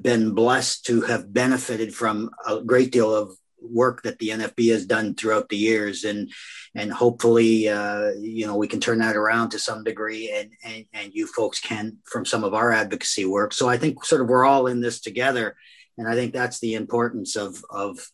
[0.00, 4.86] been blessed to have benefited from a great deal of work that the NFB has
[4.86, 6.30] done throughout the years, and
[6.74, 10.84] and hopefully, uh, you know, we can turn that around to some degree, and, and
[10.92, 13.52] and you folks can from some of our advocacy work.
[13.52, 15.56] So I think sort of we're all in this together,
[15.98, 18.06] and I think that's the importance of of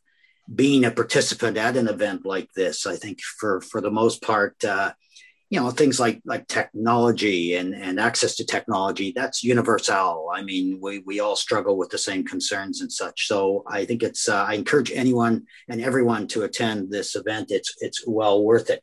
[0.55, 2.87] being a participant at an event like this.
[2.87, 4.63] I think for for the most part.
[4.65, 4.93] Uh,
[5.51, 10.79] you know things like like technology and and access to technology that's universal i mean
[10.81, 14.45] we we all struggle with the same concerns and such so i think it's uh,
[14.49, 18.83] i encourage anyone and everyone to attend this event it's it's well worth it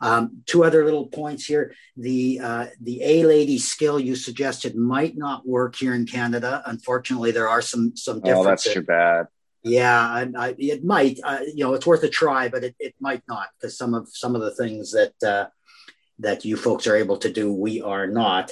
[0.00, 1.74] um, two other little points here.
[1.96, 6.62] The uh, the A lady skill you suggested might not work here in Canada.
[6.66, 8.46] Unfortunately, there are some some differences.
[8.46, 9.28] Oh, that's too bad.
[9.62, 11.20] Yeah, and I, it might.
[11.24, 14.08] Uh, you know, it's worth a try, but it, it might not because some of
[14.10, 15.46] some of the things that uh,
[16.18, 18.50] that you folks are able to do, we are not.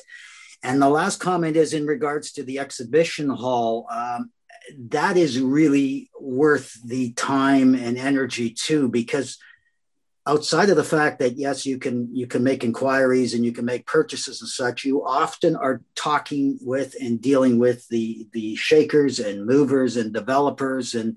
[0.63, 3.87] And the last comment is in regards to the exhibition hall.
[3.91, 4.31] Um,
[4.91, 9.39] that is really worth the time and energy too, because
[10.27, 13.65] outside of the fact that yes, you can you can make inquiries and you can
[13.65, 19.19] make purchases and such, you often are talking with and dealing with the the shakers
[19.19, 21.17] and movers and developers and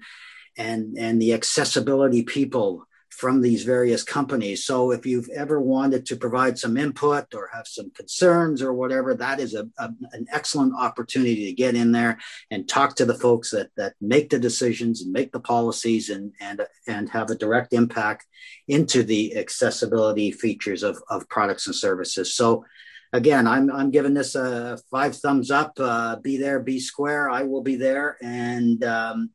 [0.58, 4.66] and and the accessibility people from these various companies.
[4.66, 9.16] So if you've ever wanted to provide some input or have some concerns or whatever,
[9.16, 12.18] that is a, a, an excellent opportunity to get in there
[12.52, 16.34] and talk to the folks that that make the decisions and make the policies and
[16.42, 18.26] and and have a direct impact
[18.68, 22.34] into the accessibility features of, of products and services.
[22.34, 22.66] So
[23.14, 25.72] again, I'm I'm giving this a five thumbs up.
[25.80, 27.30] Uh, be there, be square.
[27.30, 29.30] I will be there, and um,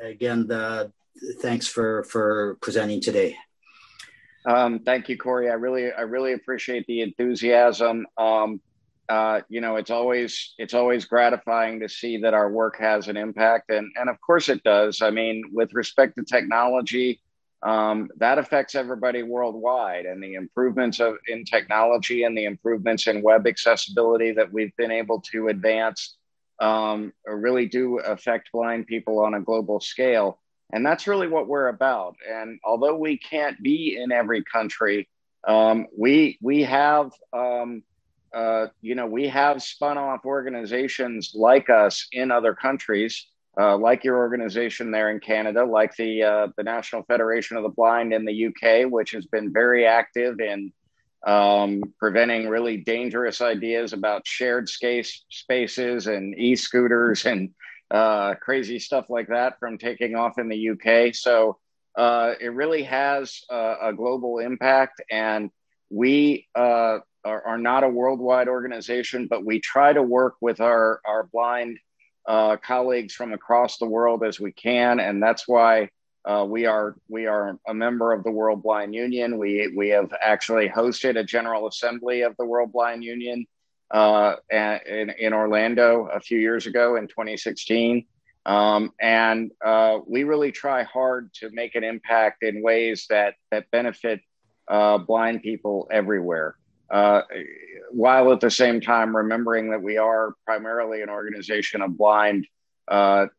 [0.00, 0.92] again, the
[1.40, 3.36] thanks for for presenting today.
[4.46, 5.50] Um, thank you, Corey.
[5.50, 8.06] I really I really appreciate the enthusiasm.
[8.16, 8.60] Um,
[9.08, 13.16] uh, you know, it's always it's always gratifying to see that our work has an
[13.16, 15.02] impact, and and of course it does.
[15.02, 17.20] I mean, with respect to technology,
[17.62, 23.22] um, that affects everybody worldwide, and the improvements of in technology and the improvements in
[23.22, 26.16] web accessibility that we've been able to advance
[26.60, 30.38] um, really do affect blind people on a global scale.
[30.72, 32.16] And that's really what we're about.
[32.28, 35.08] And although we can't be in every country,
[35.46, 37.82] um, we we have um,
[38.34, 43.26] uh, you know we have spun off organizations like us in other countries,
[43.58, 47.68] uh, like your organization there in Canada, like the uh, the National Federation of the
[47.68, 50.72] Blind in the UK, which has been very active in
[51.26, 57.50] um, preventing really dangerous ideas about shared space spaces and e-scooters and
[57.90, 61.14] uh, crazy stuff like that from taking off in the UK.
[61.14, 61.58] So
[61.96, 65.50] uh, it really has a, global impact, and
[65.88, 71.00] we uh, are, are, not a worldwide organization, but we try to work with our
[71.06, 71.78] our blind
[72.26, 75.88] uh, colleagues from across the world as we can, and that's why.
[76.28, 79.38] Uh, we are we are a member of the World Blind Union.
[79.38, 83.46] We we have actually hosted a General Assembly of the World Blind Union
[83.90, 88.06] uh, in, in Orlando a few years ago in 2016.
[88.44, 93.70] Um, and uh, we really try hard to make an impact in ways that, that
[93.72, 94.20] benefit
[94.68, 96.56] uh, blind people everywhere.
[96.88, 97.22] Uh,
[97.90, 102.46] while at the same time remembering that we are primarily an organization of blind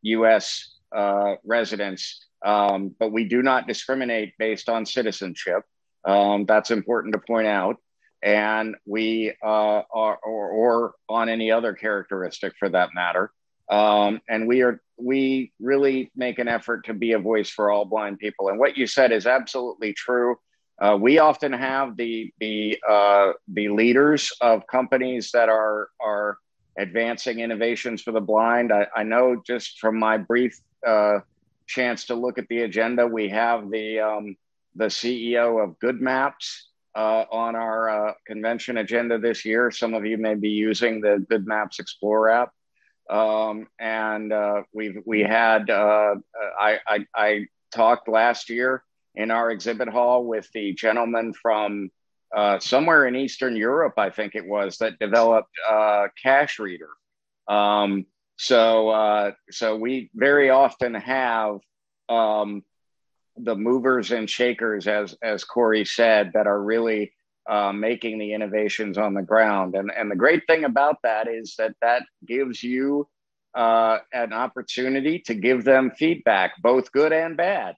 [0.01, 5.63] US uh, uh, residents, um, but we do not discriminate based on citizenship.
[6.05, 7.77] Um, that's important to point out
[8.23, 13.31] and we uh, are or, or, on any other characteristic for that matter.
[13.69, 17.85] Um, and we are we really make an effort to be a voice for all
[17.85, 18.49] blind people.
[18.49, 20.37] And what you said is absolutely true.
[20.79, 26.37] Uh, we often have the the uh, the leaders of companies that are are
[26.77, 28.71] advancing innovations for the blind.
[28.71, 31.19] I, I know just from my brief uh,
[31.67, 34.37] chance to look at the agenda we have the um,
[34.75, 36.66] the ceo of GoodMaps
[36.97, 39.69] uh, on our uh, convention agenda this year.
[39.69, 42.51] Some of you may be using the GoodMaps Explorer app.
[43.07, 46.15] Um, and uh, we've we had uh,
[46.59, 48.83] I, I, I talked last year
[49.15, 51.89] in our exhibit hall with the gentleman from
[52.35, 56.89] uh, somewhere in Eastern Europe, I think it was, that developed uh, Cash Reader.
[57.47, 61.59] Um, so so we very often have
[62.09, 62.63] um,
[63.37, 67.13] the movers and shakers, as as Corey said, that are really
[67.49, 69.75] uh, making the innovations on the ground.
[69.75, 73.07] And and the great thing about that is that that gives you
[73.55, 77.75] uh, an opportunity to give them feedback, both good and bad,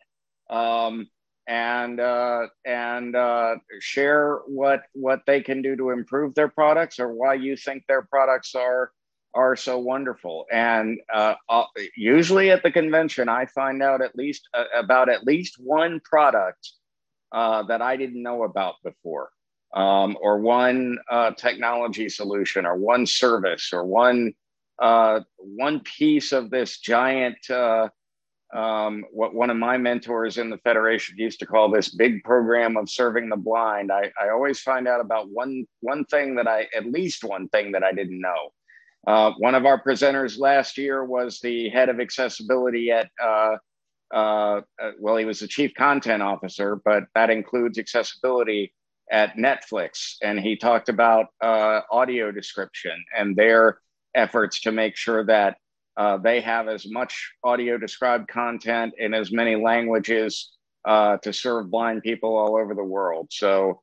[0.49, 1.07] um,
[1.47, 7.13] and uh, and uh, share what what they can do to improve their products or
[7.13, 8.91] why you think their products are
[9.33, 10.45] are so wonderful.
[10.51, 11.65] And uh, uh,
[11.95, 16.71] usually at the convention, I find out at least uh, about at least one product
[17.31, 19.29] uh, that I didn't know about before,
[19.73, 24.33] um, or one uh, technology solution, or one service, or one
[24.81, 27.37] uh, one piece of this giant.
[28.51, 32.77] Um, what one of my mentors in the federation used to call this big program
[32.77, 33.91] of serving the blind.
[33.91, 37.73] I, I always find out about one one thing that I at least one thing
[37.73, 38.49] that I didn't know.
[39.07, 43.55] Uh, one of our presenters last year was the head of accessibility at, uh,
[44.13, 48.73] uh, uh, well, he was the chief content officer, but that includes accessibility
[49.11, 50.15] at Netflix.
[50.21, 53.79] And he talked about uh, audio description and their
[54.15, 55.57] efforts to make sure that
[55.97, 60.51] uh, they have as much audio described content in as many languages
[60.85, 63.27] to serve blind people all over the world.
[63.31, 63.81] So,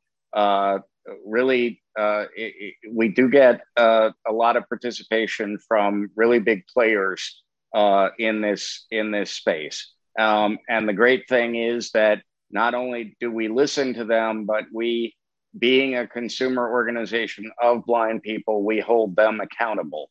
[1.25, 6.67] really uh, it, it, we do get uh, a lot of participation from really big
[6.67, 7.43] players
[7.75, 9.93] uh, in this in this space.
[10.19, 14.65] Um, and the great thing is that not only do we listen to them, but
[14.73, 15.15] we,
[15.59, 20.11] being a consumer organization of blind people, we hold them accountable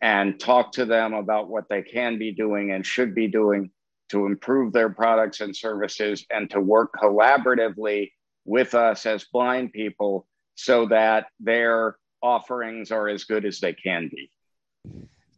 [0.00, 3.70] and talk to them about what they can be doing and should be doing
[4.08, 8.10] to improve their products and services and to work collaboratively
[8.44, 14.08] with us as blind people so that their offerings are as good as they can
[14.08, 14.30] be.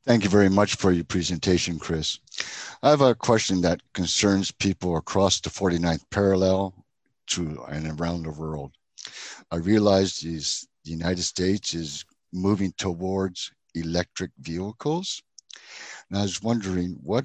[0.04, 2.18] Thank you very much for your presentation, Chris.
[2.82, 6.84] I have a question that concerns people across the 49th parallel
[7.28, 8.72] to and around the world.
[9.50, 15.22] I realize these, the United States is moving towards electric vehicles.
[16.10, 17.24] And I was wondering what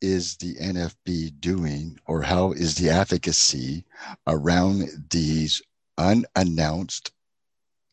[0.00, 3.84] is the NFB doing or how is the advocacy
[4.26, 5.62] around these
[5.96, 7.12] unannounced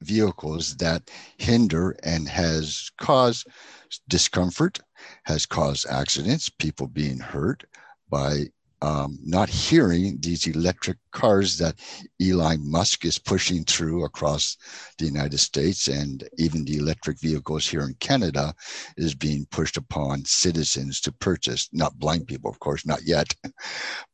[0.02, 3.48] vehicles that hinder and has caused
[4.08, 4.80] discomfort,
[5.24, 7.64] has caused accidents, people being hurt
[8.10, 8.46] by
[8.82, 11.80] um, not hearing these electric cars that
[12.22, 14.58] Elon Musk is pushing through across
[14.98, 18.54] the United States, and even the electric vehicles here in Canada
[18.98, 21.70] is being pushed upon citizens to purchase.
[21.72, 23.34] Not blind people, of course, not yet.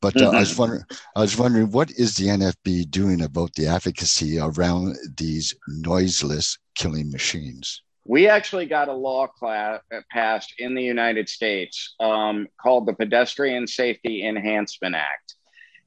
[0.00, 0.36] But uh, mm-hmm.
[0.36, 0.60] I was mm-hmm.
[0.60, 0.84] wondering,
[1.16, 7.10] I was wondering, what is the NFB doing about the advocacy around these noiseless killing
[7.10, 7.82] machines?
[8.04, 12.92] We actually got a law class uh, passed in the United States um, called the
[12.92, 15.34] Pedestrian Safety Enhancement Act.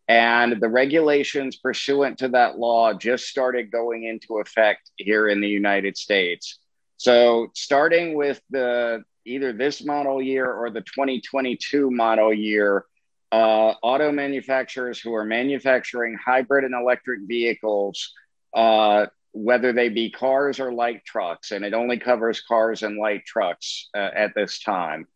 [0.08, 5.48] And the regulations pursuant to that law just started going into effect here in the
[5.48, 6.60] United States.
[6.98, 12.86] So, starting with the either this model year or the 2022 model year,
[13.32, 18.14] uh, auto manufacturers who are manufacturing hybrid and electric vehicles
[18.54, 23.26] uh, whether they be cars or light trucks, and it only covers cars and light
[23.26, 25.08] trucks uh, at this time.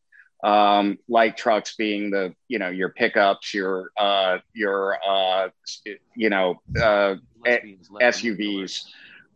[0.43, 5.49] Um, light trucks being the you know your pickups, your uh, your uh,
[6.15, 7.15] you know uh,
[7.45, 8.85] SUVs.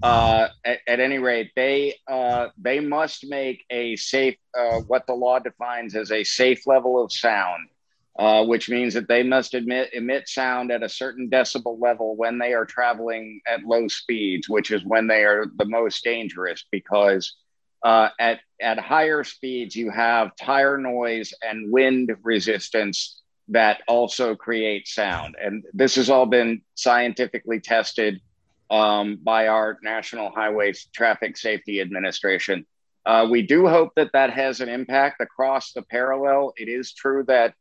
[0.01, 5.13] Uh, at, at, any rate, they uh, they must make a safe uh, what the
[5.13, 7.69] law defines as a safe level of sound
[8.17, 12.37] uh, which means that they must emit, emit sound at a certain decibel level when
[12.37, 17.35] they are traveling at low speeds, which is when they are the most dangerous because
[17.83, 24.87] uh, at, at higher speeds, you have tire noise and wind resistance that also create
[24.87, 25.35] sound.
[25.41, 28.21] And this has all been scientifically tested
[28.69, 32.65] um, by our National Highway Traffic Safety Administration.
[33.05, 36.53] Uh, we do hope that that has an impact across the parallel.
[36.55, 37.53] It is true that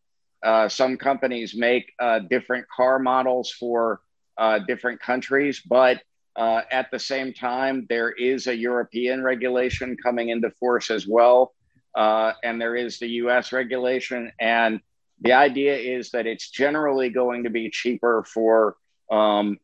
[0.42, 4.00] uh, some companies make uh, different car models for
[4.38, 6.02] uh, different countries, but
[6.34, 11.54] uh, at the same time, there is a European regulation coming into force as well,
[11.94, 14.32] uh, and there is the US regulation.
[14.40, 14.80] And
[15.20, 18.76] the idea is that it's generally going to be cheaper for
[19.10, 19.58] um,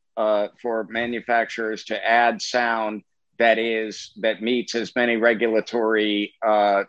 [0.61, 3.03] for manufacturers to add sound
[3.39, 6.35] that is that meets as many regulatory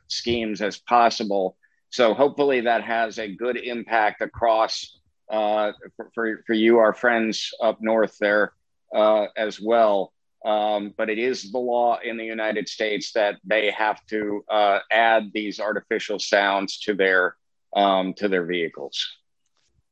[0.08, 1.56] schemes as possible
[1.90, 5.72] so hopefully that has a good impact across uh,
[6.14, 8.54] for, for, you, our friends up north there
[8.96, 10.12] uh, as well.
[10.44, 14.80] Um, but it is the law in the United States that they have to uh,
[14.92, 17.36] add these artificial sounds to their
[17.76, 19.06] um, to their vehicles.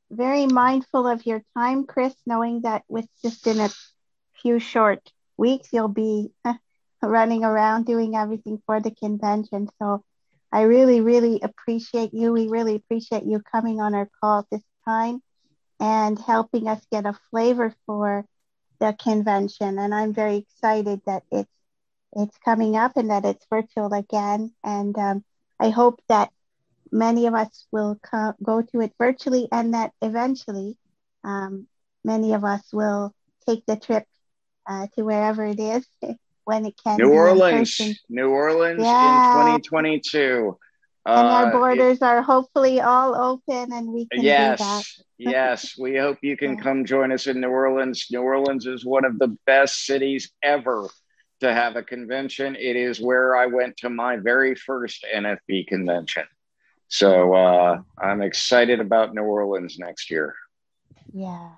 [0.10, 3.70] Very mindful of your time, Chris, knowing that with just in a
[4.42, 6.32] few short weeks you'll be
[7.02, 9.70] running around doing everything for the convention.
[9.80, 10.04] So
[10.52, 12.32] I really, really appreciate you.
[12.34, 15.22] We really appreciate you coming on our call this time
[15.80, 18.26] and helping us get a flavor for
[18.80, 19.78] the convention.
[19.80, 21.52] And I'm very excited that it's
[22.14, 24.54] it's coming up and that it's virtual again.
[24.64, 25.24] And um,
[25.60, 26.32] I hope that
[26.92, 30.78] many of us will co- go to it virtually and that eventually
[31.24, 31.68] um,
[32.04, 33.14] many of us will
[33.48, 34.06] take the trip
[34.68, 35.88] uh, to wherever it is
[36.48, 36.98] when it can.
[36.98, 39.56] New Orleans, New Orleans yeah.
[39.56, 40.58] in 2022.
[41.06, 45.32] And uh, our borders it, are hopefully all open and we can yes, do that.
[45.32, 46.62] yes, we hope you can yeah.
[46.62, 48.08] come join us in New Orleans.
[48.12, 50.88] New Orleans is one of the best cities ever
[51.42, 52.56] to have a convention.
[52.56, 56.24] It is where I went to my very first NFB convention.
[56.88, 60.34] So uh, I'm excited about New Orleans next year.
[61.14, 61.50] Yeah.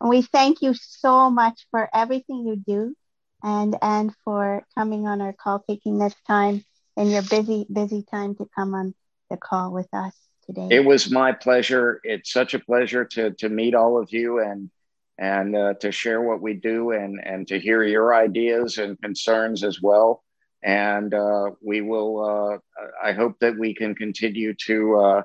[0.00, 2.94] And we thank you so much for everything you do
[3.42, 6.64] and and for coming on our call, taking this time
[6.96, 8.94] in your busy, busy time to come on
[9.30, 10.14] the call with us
[10.46, 10.68] today.
[10.70, 12.00] It was my pleasure.
[12.04, 14.70] It's such a pleasure to to meet all of you and
[15.18, 19.64] and uh, to share what we do and, and to hear your ideas and concerns
[19.64, 20.22] as well.
[20.62, 22.58] And uh, we will, uh,
[23.02, 25.22] I hope that we can continue to, uh,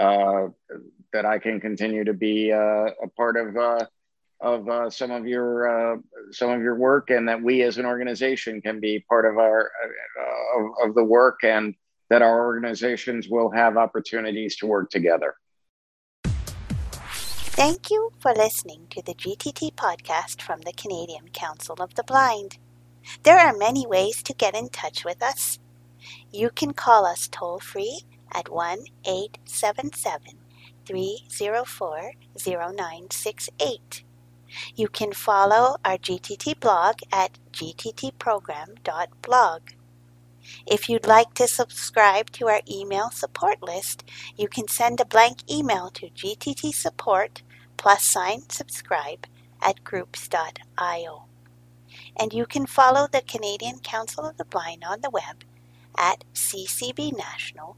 [0.00, 0.48] uh,
[1.12, 3.88] that I can continue to be uh, a part of,
[4.40, 5.96] of uh, some of your, uh,
[6.30, 9.70] some of your work and that we as an organization can be part of our,
[9.84, 11.74] uh, of, of the work and
[12.10, 15.34] that our organizations will have opportunities to work together.
[17.58, 22.58] Thank you for listening to the GTT podcast from the Canadian Council of the Blind.
[23.24, 25.58] There are many ways to get in touch with us.
[26.30, 30.38] You can call us toll free at 1 877
[30.86, 34.04] 304 0968.
[34.74, 39.62] You can follow our GTT blog at gttprogram.blog.
[40.66, 44.02] If you'd like to subscribe to our email support list,
[44.36, 47.42] you can send a blank email to gttsupport
[47.76, 49.26] plus sign subscribe
[49.60, 51.24] at groups.io.
[52.16, 55.44] And you can follow the Canadian Council of the Blind on the web
[55.96, 57.74] at ccbnational.ca.